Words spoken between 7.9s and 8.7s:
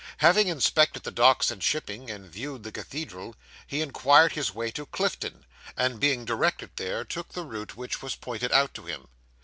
was pointed